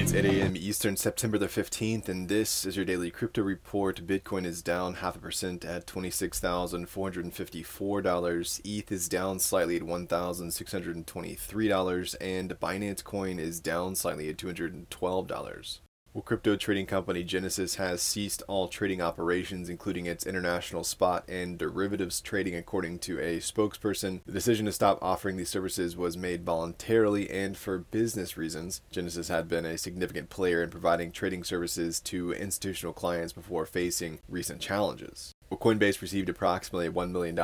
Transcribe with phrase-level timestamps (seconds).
[0.00, 0.56] It's 8 a.m.
[0.56, 4.06] Eastern, September the 15th, and this is your daily crypto report.
[4.06, 8.60] Bitcoin is down half a percent at $26,454.
[8.64, 15.80] ETH is down slightly at $1,623, and Binance Coin is down slightly at $212.
[16.12, 21.56] Well, crypto trading company Genesis has ceased all trading operations, including its international spot and
[21.56, 24.20] derivatives trading, according to a spokesperson.
[24.26, 28.80] The decision to stop offering these services was made voluntarily and for business reasons.
[28.90, 34.18] Genesis had been a significant player in providing trading services to institutional clients before facing
[34.28, 35.32] recent challenges.
[35.56, 37.38] Coinbase received approximately $1 million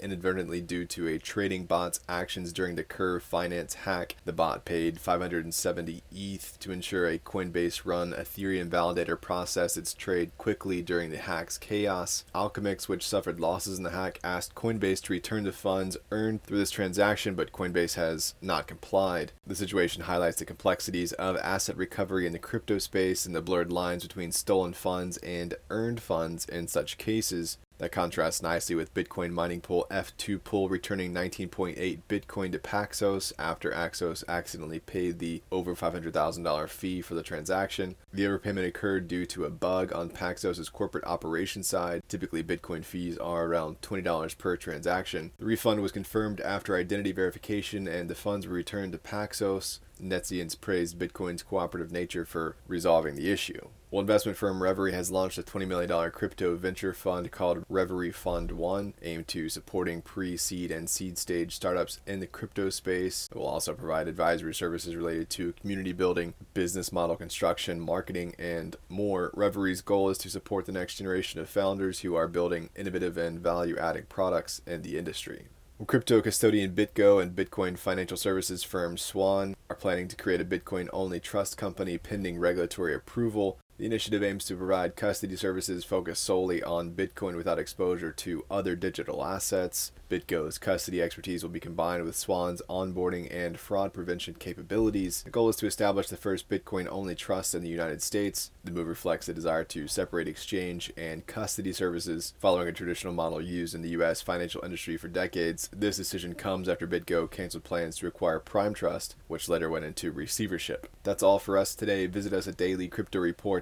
[0.00, 4.16] inadvertently due to a trading bot's actions during the Curve Finance hack.
[4.24, 10.32] The bot paid 570 ETH to ensure a Coinbase run Ethereum validator processed its trade
[10.36, 12.24] quickly during the hack's chaos.
[12.34, 16.58] Alchemix, which suffered losses in the hack, asked Coinbase to return the funds earned through
[16.58, 19.30] this transaction, but Coinbase has not complied.
[19.46, 23.70] The situation highlights the complexities of asset recovery in the crypto space and the blurred
[23.70, 27.49] lines between stolen funds and earned funds in such cases.
[27.80, 34.22] That contrasts nicely with Bitcoin mining pool F2Pool returning 19.8 Bitcoin to Paxos after Paxos
[34.28, 37.96] accidentally paid the over $500,000 fee for the transaction.
[38.12, 42.02] The overpayment occurred due to a bug on Paxos' corporate operations side.
[42.06, 45.30] Typically, Bitcoin fees are around $20 per transaction.
[45.38, 49.78] The refund was confirmed after identity verification and the funds were returned to Paxos.
[50.00, 53.68] Netzians praised Bitcoin's cooperative nature for resolving the issue.
[53.90, 58.52] Well, investment firm Reverie has launched a $20 million crypto venture fund called Reverie Fund
[58.52, 63.28] 1, aimed to supporting pre seed and seed stage startups in the crypto space.
[63.32, 68.76] It will also provide advisory services related to community building, business model construction, marketing, and
[68.88, 69.32] more.
[69.34, 73.40] Reverie's goal is to support the next generation of founders who are building innovative and
[73.40, 75.46] value adding products in the industry.
[75.86, 80.90] Crypto custodian BitGo and Bitcoin financial services firm Swan are planning to create a Bitcoin
[80.92, 83.58] only trust company pending regulatory approval.
[83.80, 88.76] The initiative aims to provide custody services focused solely on Bitcoin without exposure to other
[88.76, 89.90] digital assets.
[90.10, 95.22] BitGo's custody expertise will be combined with Swan's onboarding and fraud prevention capabilities.
[95.22, 98.50] The goal is to establish the first Bitcoin only trust in the United States.
[98.64, 103.40] The move reflects a desire to separate exchange and custody services following a traditional model
[103.40, 104.20] used in the U.S.
[104.20, 105.70] financial industry for decades.
[105.74, 110.10] This decision comes after BitGo canceled plans to acquire Prime Trust, which later went into
[110.10, 110.90] receivership.
[111.02, 112.06] That's all for us today.
[112.06, 112.58] Visit us at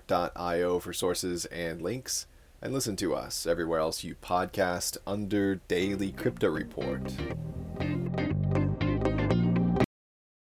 [0.09, 2.27] Substack.io for sources and links,
[2.63, 7.13] and listen to us everywhere else you podcast under Daily Crypto Report.